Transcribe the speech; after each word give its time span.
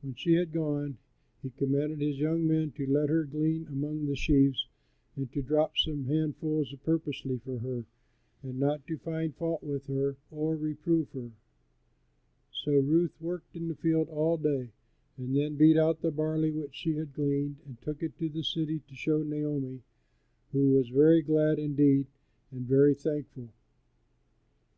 When 0.00 0.14
she 0.14 0.32
had 0.32 0.54
gone 0.54 0.96
he 1.42 1.50
commanded 1.50 2.00
his 2.00 2.18
young 2.18 2.46
men 2.46 2.70
to 2.78 2.86
let 2.86 3.10
her 3.10 3.24
glean 3.24 3.66
among 3.66 4.06
the 4.06 4.16
sheaves 4.16 4.66
and 5.16 5.30
to 5.34 5.42
drop 5.42 5.76
some 5.76 6.06
handfuls 6.06 6.72
purposely 6.82 7.36
for 7.44 7.58
her, 7.58 7.84
and 8.42 8.58
not 8.58 8.86
to 8.86 8.96
find 8.96 9.36
fault 9.36 9.62
with 9.62 9.84
her 9.88 10.16
or 10.30 10.56
reprove 10.56 11.10
her. 11.10 11.30
So 12.50 12.72
Ruth 12.76 13.20
worked 13.20 13.54
in 13.54 13.68
the 13.68 13.74
field 13.74 14.08
all 14.08 14.38
day, 14.38 14.70
and 15.18 15.36
then 15.36 15.56
beat 15.56 15.76
out 15.76 16.00
the 16.00 16.10
barley 16.10 16.50
which 16.52 16.74
she 16.74 16.94
had 16.94 17.12
gleaned 17.12 17.56
and 17.66 17.78
took 17.82 18.02
it 18.02 18.16
to 18.18 18.30
the 18.30 18.44
city 18.44 18.78
to 18.88 18.94
show 18.94 19.22
Naomi, 19.22 19.82
who 20.52 20.70
was 20.70 20.88
very 20.88 21.20
glad, 21.20 21.58
indeed, 21.58 22.06
and 22.50 22.62
very 22.66 22.94
thankful. 22.94 23.50